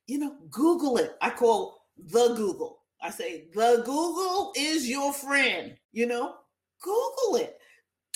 [0.07, 1.17] You know, Google it.
[1.23, 2.79] I call the Google.
[3.03, 5.77] I say, the Google is your friend.
[5.93, 6.35] You know,
[6.83, 7.59] Google it.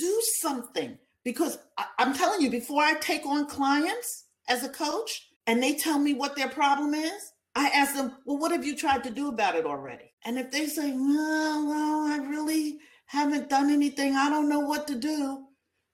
[0.01, 5.29] Do something because I, I'm telling you, before I take on clients as a coach
[5.47, 8.77] and they tell me what their problem is, I ask them, well, what have you
[8.77, 10.13] tried to do about it already?
[10.25, 14.87] And if they say, well, well, I really haven't done anything, I don't know what
[14.87, 15.45] to do.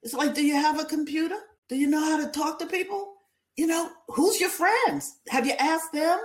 [0.03, 1.39] It's like, do you have a computer?
[1.69, 3.15] Do you know how to talk to people?
[3.57, 5.17] You know, who's your friends?
[5.31, 6.21] Have you asked them?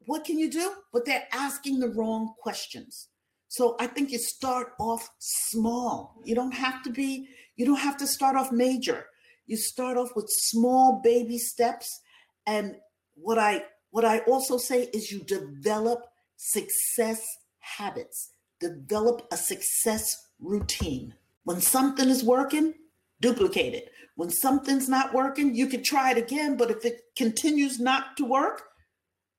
[0.00, 0.72] What can you do?
[0.92, 3.08] But they're asking the wrong questions.
[3.50, 6.22] So I think you start off small.
[6.24, 9.06] You don't have to be, you don't have to start off major.
[9.48, 12.00] You start off with small baby steps.
[12.46, 12.76] And
[13.16, 17.26] what I what I also say is you develop success
[17.58, 21.14] habits, develop a success routine.
[21.42, 22.74] When something is working,
[23.20, 23.90] duplicate it.
[24.14, 28.24] When something's not working, you can try it again, but if it continues not to
[28.24, 28.62] work,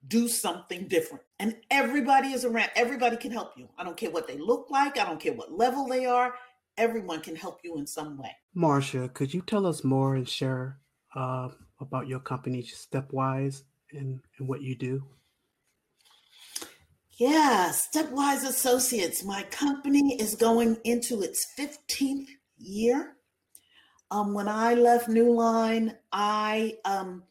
[0.07, 1.23] do something different.
[1.39, 3.69] And everybody is around, everybody can help you.
[3.77, 6.33] I don't care what they look like, I don't care what level they are,
[6.77, 8.31] everyone can help you in some way.
[8.53, 10.79] Marcia, could you tell us more and share
[11.15, 15.03] uh, about your company, Stepwise, and, and what you do?
[17.17, 19.23] Yeah, Stepwise Associates.
[19.23, 23.17] My company is going into its 15th year.
[24.09, 27.23] Um, when I left New Line, I um,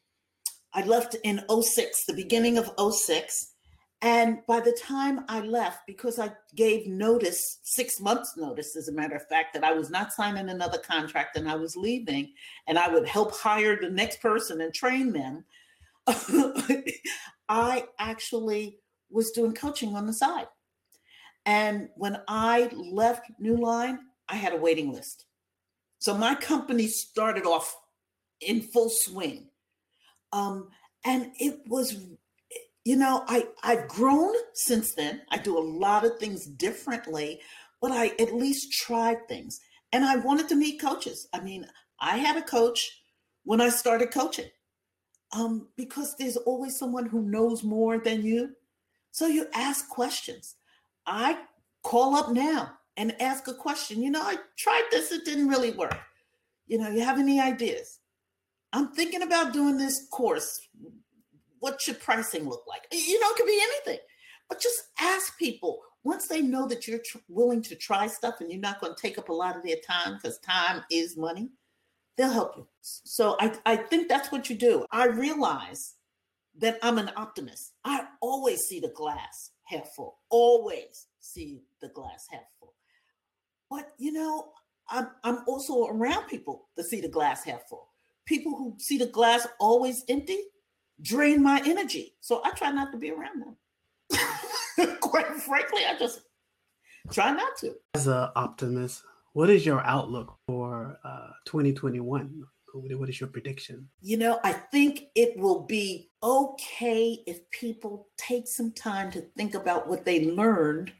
[0.73, 3.55] I left in 06, the beginning of 06.
[4.03, 8.93] And by the time I left, because I gave notice, six months notice, as a
[8.93, 12.33] matter of fact, that I was not signing another contract and I was leaving,
[12.67, 15.45] and I would help hire the next person and train them,
[17.49, 18.79] I actually
[19.11, 20.49] was doing coaching on the side.
[21.45, 25.27] And when I left New Line, I had a waiting list.
[25.99, 27.77] So my company started off
[28.41, 29.50] in full swing.
[30.33, 30.69] Um,
[31.05, 31.97] and it was
[32.85, 35.23] you know i i've grown since then.
[35.31, 37.41] I do a lot of things differently
[37.81, 39.61] but i at least tried things.
[39.93, 41.29] And i wanted to meet coaches.
[41.33, 41.67] I mean
[42.01, 43.03] i had a coach
[43.45, 44.51] when i started coaching
[45.33, 48.51] um, because there's always someone who knows more than you.
[49.13, 50.57] So you ask questions.
[51.07, 51.39] I
[51.85, 54.03] call up now and ask a question.
[54.03, 55.99] You know i tried this it didn't really work.
[56.67, 58.00] You know you have any ideas
[58.73, 60.61] i'm thinking about doing this course
[61.61, 62.87] what should pricing look like?
[62.91, 64.05] You know, it could be anything.
[64.49, 68.51] But just ask people once they know that you're tr- willing to try stuff and
[68.51, 71.51] you're not going to take up a lot of their time because time is money,
[72.17, 72.67] they'll help you.
[72.81, 74.87] So I, I think that's what you do.
[74.91, 75.95] I realize
[76.59, 77.75] that I'm an optimist.
[77.85, 82.75] I always see the glass half full, always see the glass half full.
[83.69, 84.49] But, you know,
[84.89, 87.90] I'm, I'm also around people that see the glass half full.
[88.31, 90.39] People who see the glass always empty,
[91.03, 92.15] drain my energy.
[92.21, 93.57] So I try not to be around them.
[95.01, 96.21] Quite frankly, I just
[97.11, 97.75] try not to.
[97.97, 102.45] As an optimist, what is your outlook for uh, 2021?
[102.73, 103.89] What is your prediction?
[104.01, 109.57] You know, I think it will be okay if people take some time to think
[109.57, 110.93] about what they learned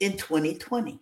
[0.00, 1.00] in 2020.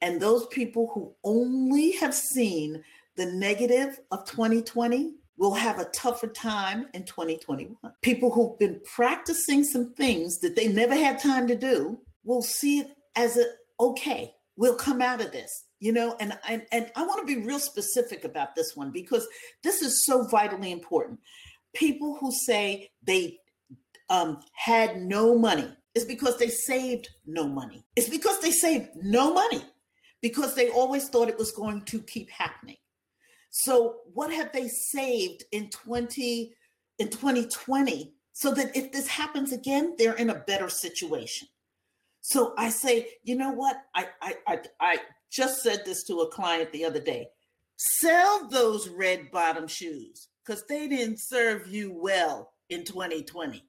[0.00, 2.82] And those people who only have seen
[3.20, 7.76] the negative of 2020 will have a tougher time in 2021.
[8.00, 12.78] People who've been practicing some things that they never had time to do will see
[12.78, 13.44] it as a
[13.78, 15.66] okay, we'll come out of this.
[15.80, 19.28] You know, and and, and I want to be real specific about this one because
[19.62, 21.20] this is so vitally important.
[21.74, 23.36] People who say they
[24.08, 27.84] um, had no money, it's because they saved no money.
[27.96, 29.62] It's because they saved no money
[30.22, 32.76] because they always thought it was going to keep happening.
[33.50, 36.54] So what have they saved in 20
[36.98, 41.48] in 2020 so that if this happens again, they're in a better situation?
[42.20, 43.76] So I say, you know what?
[43.94, 44.98] I I I, I
[45.30, 47.28] just said this to a client the other day.
[47.76, 53.64] Sell those red bottom shoes because they didn't serve you well in 2020.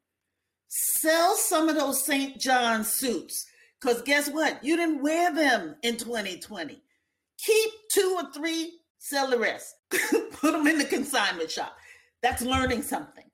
[0.68, 2.40] Sell some of those St.
[2.40, 3.46] John suits
[3.80, 4.64] because guess what?
[4.64, 6.82] You didn't wear them in 2020.
[7.46, 11.76] Keep two or three sell the rest, put them in the consignment shop.
[12.22, 13.26] That's learning something.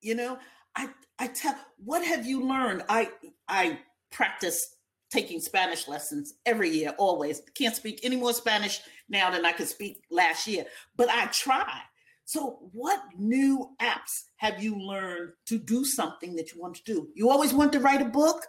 [0.00, 0.38] You know,
[0.76, 0.88] I
[1.18, 2.84] I tell what have you learned?
[2.88, 3.10] I
[3.48, 4.76] I practice
[5.10, 7.42] taking Spanish lessons every year, always.
[7.54, 10.66] Can't speak any more Spanish now than I could speak last year,
[10.96, 11.80] but I try.
[12.24, 17.08] So, what new apps have you learned to do something that you want to do?
[17.14, 18.46] You always want to write a book?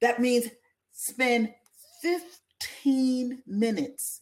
[0.00, 0.48] That means
[0.92, 1.52] spend
[2.02, 4.19] 15 minutes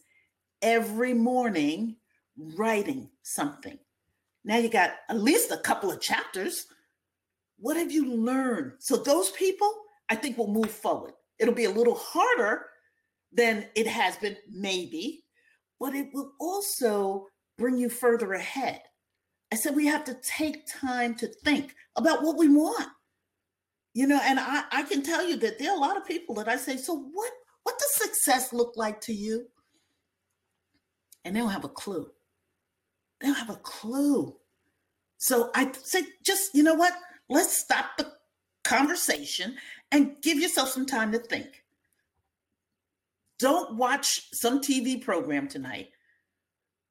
[0.61, 1.95] every morning
[2.37, 3.77] writing something.
[4.43, 6.67] Now you got at least a couple of chapters.
[7.57, 8.73] What have you learned?
[8.79, 9.71] So those people,
[10.09, 11.13] I think, will move forward.
[11.39, 12.65] It'll be a little harder
[13.31, 15.23] than it has been, maybe,
[15.79, 18.81] but it will also bring you further ahead.
[19.51, 22.89] I said we have to take time to think about what we want.
[23.93, 26.35] You know, and I, I can tell you that there are a lot of people
[26.35, 27.31] that I say, so what
[27.63, 29.45] what does success look like to you?
[31.23, 32.09] And they don't have a clue.
[33.19, 34.35] They don't have a clue.
[35.17, 36.93] So I say, just, you know what?
[37.29, 38.11] Let's stop the
[38.63, 39.55] conversation
[39.91, 41.63] and give yourself some time to think.
[43.37, 45.89] Don't watch some TV program tonight.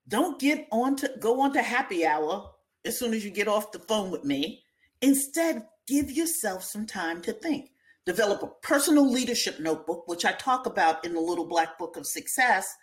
[0.09, 2.51] Don't get on to go on to happy hour
[2.85, 4.63] as soon as you get off the phone with me.
[5.03, 7.71] Instead, give yourself some time to think.
[8.07, 12.07] Develop a personal leadership notebook, which I talk about in the little black book of
[12.07, 12.75] success.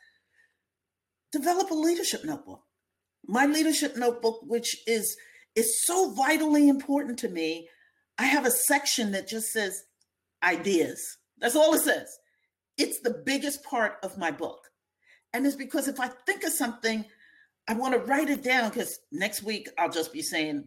[1.35, 2.61] Develop a leadership notebook.
[3.27, 5.17] My leadership notebook, which is
[5.53, 7.67] is so vitally important to me,
[8.17, 9.83] I have a section that just says
[10.41, 11.17] ideas.
[11.39, 12.07] That's all it says.
[12.77, 14.59] It's the biggest part of my book.
[15.33, 17.03] And it's because if I think of something,
[17.67, 20.65] I want to write it down because next week I'll just be saying,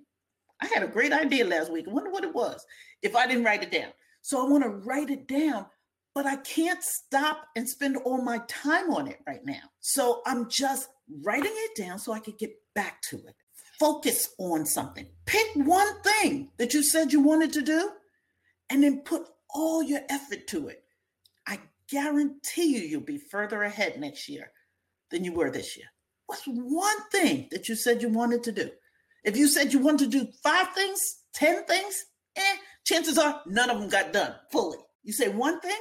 [0.60, 1.86] I had a great idea last week.
[1.88, 2.62] I wonder what it was
[3.00, 3.92] if I didn't write it down.
[4.20, 5.64] So I want to write it down,
[6.18, 9.62] but I can't stop and spend all my time on it right now.
[9.78, 10.88] So I'm just
[11.22, 13.36] writing it down so I could get back to it.
[13.78, 15.06] Focus on something.
[15.26, 17.92] Pick one thing that you said you wanted to do
[18.68, 20.82] and then put all your effort to it
[21.46, 24.50] I guarantee you you'll be further ahead next year
[25.12, 25.86] than you were this year.
[26.26, 28.70] What's one thing that you said you wanted to do?
[29.22, 33.70] If you said you wanted to do five things, 10 things, eh, chances are none
[33.70, 34.78] of them got done fully.
[35.04, 35.78] You say one thing,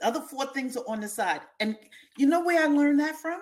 [0.00, 1.40] the other four things are on the side.
[1.60, 1.76] And
[2.16, 3.40] you know where I learned that from?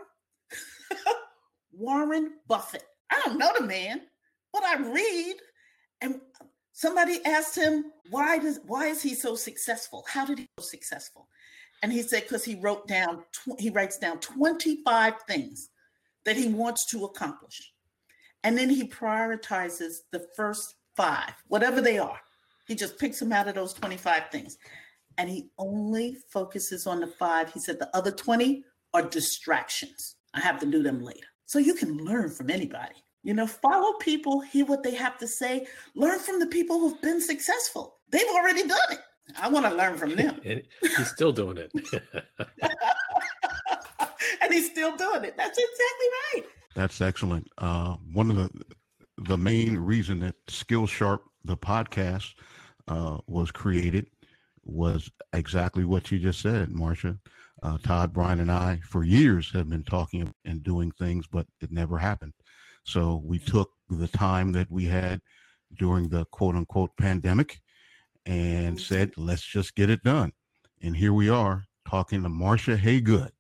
[1.73, 2.85] Warren Buffett.
[3.11, 4.03] I don't know the man,
[4.53, 5.37] but I read
[6.01, 6.21] and
[6.73, 10.05] somebody asked him why does why is he so successful?
[10.09, 11.29] How did he so successful?
[11.83, 15.69] And he said, because he wrote down, tw- he writes down 25 things
[16.25, 17.73] that he wants to accomplish.
[18.43, 22.19] And then he prioritizes the first five, whatever they are.
[22.67, 24.57] He just picks them out of those 25 things.
[25.19, 27.53] And he only focuses on the five.
[27.53, 30.17] He said the other 20 are distractions.
[30.35, 31.27] I have to do them later.
[31.47, 32.95] So you can learn from anybody.
[33.23, 37.01] You know, follow people, hear what they have to say, learn from the people who've
[37.01, 37.97] been successful.
[38.11, 38.99] They've already done it.
[39.41, 40.41] I want to learn from them.
[40.45, 41.73] and he's still doing it.
[44.43, 45.37] and he's still doing it.
[45.37, 46.43] That's exactly right.
[46.75, 47.49] That's excellent.
[47.59, 48.51] Uh, one of the
[49.19, 52.35] the main reason that Skillsharp, the podcast,
[52.89, 54.09] uh, was created
[54.65, 57.19] was exactly what you just said, Marcia.
[57.63, 61.71] Uh, Todd, Brian, and I, for years, have been talking and doing things, but it
[61.73, 62.35] never happened.
[62.85, 65.21] So we took the time that we had
[65.79, 67.61] during the quote unquote pandemic
[68.27, 70.33] and said, let's just get it done.
[70.83, 73.31] And here we are talking to Marcia Haygood.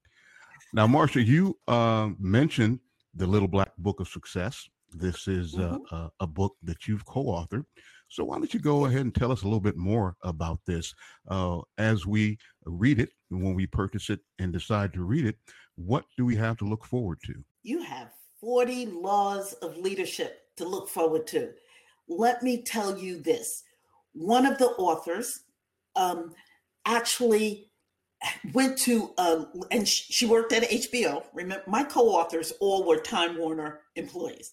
[0.72, 2.80] Now, Marcia, you uh, mentioned
[3.14, 4.68] the Little Black Book of Success.
[4.94, 5.94] This is mm-hmm.
[5.94, 7.64] a, a, book that you've co authored.
[8.08, 10.94] So, why don't you go ahead and tell us a little bit more about this
[11.28, 15.36] uh, as we read it, when we purchase it and decide to read it?
[15.76, 17.34] What do we have to look forward to?
[17.62, 21.50] You have 40 laws of leadership to look forward to.
[22.08, 23.64] Let me tell you this
[24.12, 25.40] one of the authors
[25.96, 26.32] um,
[26.86, 27.70] actually
[28.52, 31.24] went to uh, and she worked at HBO.
[31.34, 34.52] Remember, my co-authors all were Time Warner employees.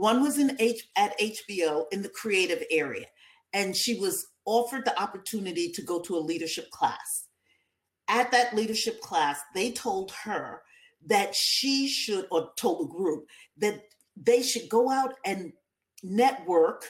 [0.00, 3.04] One was in H at HBO in the creative area,
[3.52, 7.26] and she was offered the opportunity to go to a leadership class.
[8.08, 10.62] At that leadership class, they told her
[11.04, 13.26] that she should, or told the group
[13.58, 13.82] that
[14.16, 15.52] they should go out and
[16.02, 16.82] network,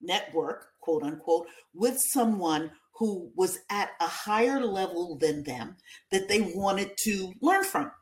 [0.00, 5.76] network quote unquote, with someone who was at a higher level than them
[6.10, 7.92] that they wanted to learn from.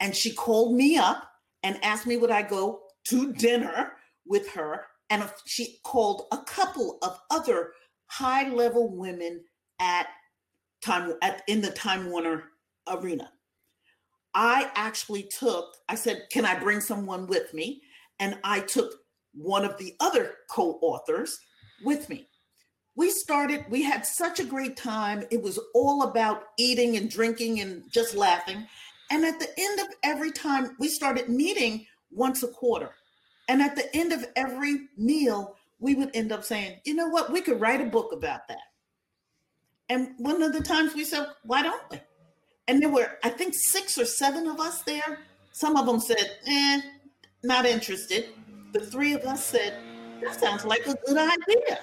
[0.00, 1.30] And she called me up
[1.62, 3.92] and asked me would I go to dinner
[4.26, 4.86] with her.
[5.10, 7.72] And she called a couple of other
[8.06, 9.44] high level women
[9.80, 10.06] at
[10.82, 12.44] time at in the Time Warner
[12.88, 13.30] arena.
[14.34, 17.82] I actually took, I said, can I bring someone with me?
[18.18, 18.92] And I took
[19.32, 21.38] one of the other co-authors
[21.84, 22.28] with me.
[22.96, 25.24] We started, we had such a great time.
[25.30, 28.66] It was all about eating and drinking and just laughing.
[29.10, 32.90] And at the end of every time, we started meeting once a quarter.
[33.48, 37.32] And at the end of every meal, we would end up saying, you know what,
[37.32, 38.58] we could write a book about that.
[39.88, 42.00] And one of the times we said, why don't we?
[42.68, 45.20] And there were, I think, six or seven of us there.
[45.52, 46.80] Some of them said, eh,
[47.42, 48.30] not interested.
[48.72, 49.78] The three of us said,
[50.22, 51.80] that sounds like a good idea.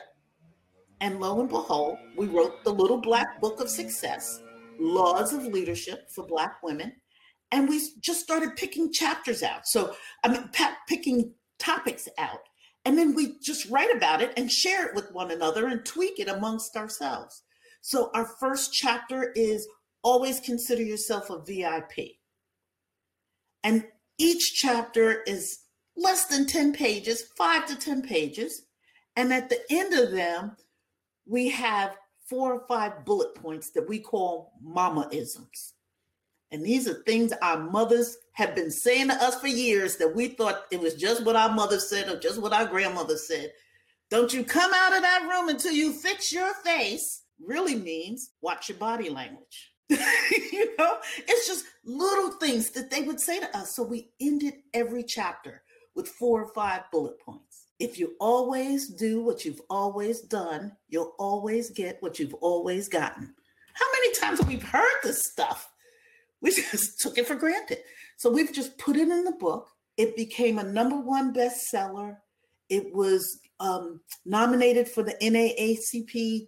[1.00, 4.42] And lo and behold, we wrote the little black book of success,
[4.80, 6.94] laws of leadership for black women.
[7.52, 9.68] And we just started picking chapters out.
[9.68, 10.50] So, I mean,
[10.88, 12.40] picking topics out.
[12.86, 16.20] And then we just write about it and share it with one another and tweak
[16.20, 17.44] it amongst ourselves.
[17.82, 19.68] So, our first chapter is
[20.04, 22.16] always consider yourself a VIP.
[23.64, 23.86] And
[24.18, 25.60] each chapter is
[25.96, 28.64] less than 10 pages, five to 10 pages.
[29.16, 30.56] And at the end of them,
[31.26, 31.98] we have
[32.30, 35.74] four or five bullet points that we call mamaisms.
[36.52, 40.28] And these are things our mothers have been saying to us for years that we
[40.30, 43.52] thought it was just what our mother said or just what our grandmother said.
[44.10, 48.68] Don't you come out of that room until you fix your face, really means watch
[48.68, 49.72] your body language.
[49.90, 53.76] you know, it's just little things that they would say to us.
[53.76, 55.64] So we ended every chapter
[55.96, 57.68] with four or five bullet points.
[57.80, 63.34] If you always do what you've always done, you'll always get what you've always gotten.
[63.74, 65.71] How many times have we heard this stuff?
[66.42, 67.80] We just took it for granted.
[68.18, 69.70] So we've just put it in the book.
[69.98, 72.18] It became a number one bestseller.
[72.70, 76.48] It was um, nominated for the NAACP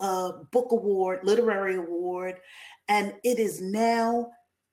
[0.00, 2.36] uh, Book Award, Literary Award,
[2.88, 4.30] and it is now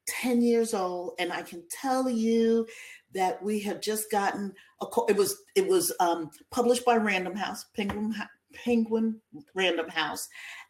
[0.07, 1.13] 10 years old.
[1.19, 2.67] And I can tell you
[3.13, 5.05] that we have just gotten a call.
[5.07, 8.15] It was it was um, published by Random House, Penguin
[8.53, 9.21] Penguin
[9.53, 10.27] Random House,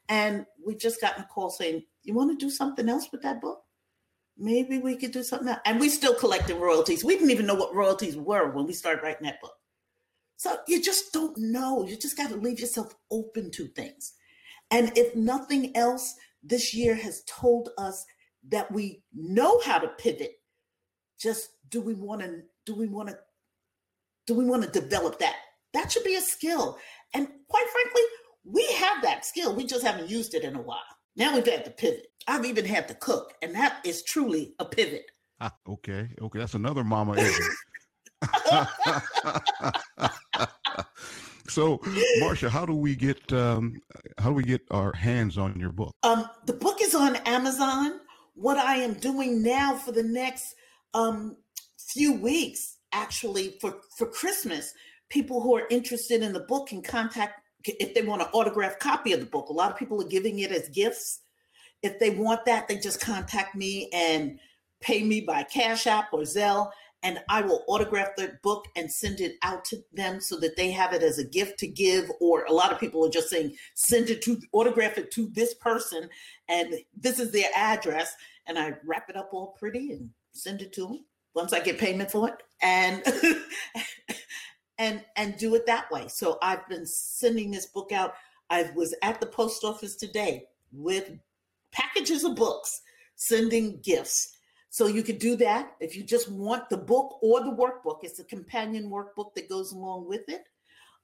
[0.09, 3.41] and we just got a call saying, "You want to do something else with that
[3.41, 3.63] book?
[4.37, 7.03] Maybe we could do something else." And we still collecting royalties.
[7.03, 9.55] We didn't even know what royalties were when we started writing that book.
[10.37, 11.85] So you just don't know.
[11.85, 14.13] You just got to leave yourself open to things.
[14.71, 18.05] And if nothing else, this year has told us
[18.49, 20.33] that we know how to pivot
[21.19, 23.17] just do we want to do we want to
[24.25, 25.35] do we want to develop that
[25.73, 26.77] that should be a skill
[27.13, 28.01] and quite frankly
[28.43, 30.79] we have that skill we just haven't used it in a while
[31.15, 32.07] now we've had to pivot.
[32.27, 35.05] I've even had to cook and that is truly a pivot.
[35.39, 37.15] Ah, okay okay that's another mama
[41.47, 41.81] so
[42.19, 43.73] marcia how do we get um,
[44.19, 45.95] how do we get our hands on your book?
[46.03, 47.99] Um, the book is on amazon.
[48.35, 50.55] What i am doing now for the next
[50.93, 51.37] um,
[51.91, 54.73] few weeks, actually, for, for Christmas,
[55.09, 59.13] people who are interested in the book can contact if they want an autographed copy
[59.13, 59.49] of the book.
[59.49, 61.21] A lot of people are giving it as gifts.
[61.81, 64.39] If they want that, they just contact me and
[64.81, 66.71] pay me by Cash App or Zelle,
[67.03, 70.69] and I will autograph the book and send it out to them so that they
[70.71, 72.11] have it as a gift to give.
[72.19, 75.55] Or a lot of people are just saying, send it to, autograph it to this
[75.55, 76.09] person,
[76.47, 78.13] and this is their address.
[78.47, 81.79] And I wrap it up all pretty and send it to them once I get
[81.79, 83.03] payment for it and
[84.77, 86.07] and and do it that way.
[86.07, 88.13] So I've been sending this book out.
[88.49, 91.11] I was at the post office today with
[91.71, 92.81] packages of books,
[93.15, 94.37] sending gifts.
[94.69, 97.99] So you could do that if you just want the book or the workbook.
[98.03, 100.43] It's a companion workbook that goes along with it.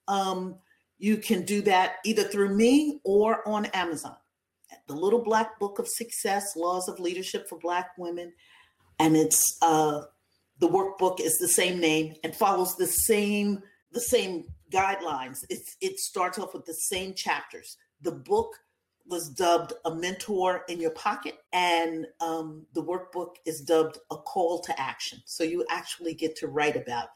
[0.08, 0.56] Um,
[1.00, 4.16] you can do that either through me or on Amazon.
[4.88, 8.34] The Little Black Book of Success: Laws of Leadership for Black Women
[9.00, 10.02] and it's uh,
[10.60, 15.46] the workbook is the same name and follows the same the same guidelines.
[15.50, 17.78] It's it starts off with the same chapters.
[18.02, 18.54] The book
[19.10, 24.60] was dubbed a mentor in your pocket, and um, the workbook is dubbed a call
[24.62, 25.20] to action.
[25.26, 27.10] So you actually get to write about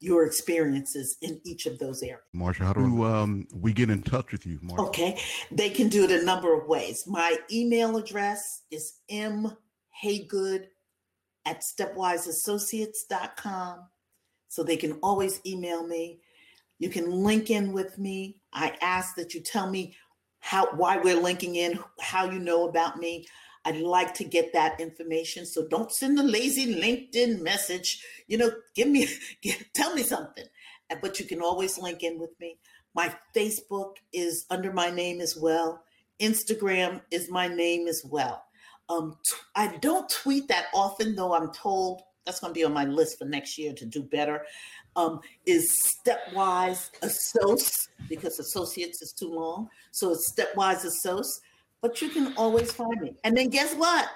[0.00, 2.20] your experiences in each of those areas.
[2.34, 4.82] Marcia, how do um, we get in touch with you, Marcia?
[4.82, 5.18] Okay,
[5.50, 7.04] they can do it a number of ways.
[7.06, 10.66] My email address is mhaygood
[11.46, 13.78] at stepwiseassociates.com.
[14.48, 16.20] So they can always email me.
[16.78, 18.36] You can link in with me.
[18.52, 19.96] I ask that you tell me
[20.40, 23.26] how why we're linking in, how you know about me.
[23.64, 25.46] I'd like to get that information.
[25.46, 28.04] So don't send a lazy LinkedIn message.
[28.26, 29.08] You know, give me
[29.74, 30.44] tell me something.
[31.00, 32.58] But you can always link in with me.
[32.94, 35.82] My Facebook is under my name as well.
[36.20, 38.44] Instagram is my name as well.
[38.88, 42.72] Um, t- I don't tweet that often, though I'm told that's going to be on
[42.72, 44.44] my list for next year to do better.
[44.96, 51.26] Um, is stepwise assoc because associates is too long, so it's stepwise assoc.
[51.82, 53.16] But you can always find me.
[53.24, 54.08] And then guess what?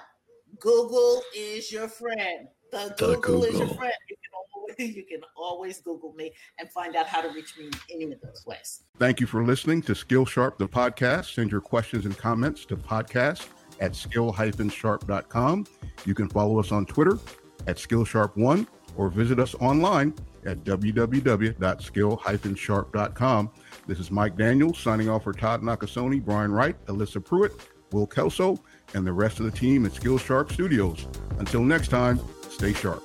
[0.59, 2.47] Google is your friend.
[2.71, 3.43] The Google, the Google.
[3.43, 3.93] is your friend.
[4.09, 7.65] You can, always, you can always Google me and find out how to reach me
[7.89, 8.83] in any of those ways.
[8.97, 11.33] Thank you for listening to Skillsharp, the podcast.
[11.33, 13.47] Send your questions and comments to podcast
[13.79, 15.65] at skill-sharp.com.
[16.05, 17.17] You can follow us on Twitter
[17.67, 20.13] at skillsharp1 or visit us online
[20.45, 23.51] at www.skill-sharp.com.
[23.87, 27.53] This is Mike Daniels signing off for Todd Nakasone, Brian Wright, Alyssa Pruitt,
[27.91, 28.57] Will Kelso,
[28.93, 31.07] and the rest of the team at Skillsharp Studios.
[31.39, 32.19] Until next time,
[32.49, 33.03] stay sharp.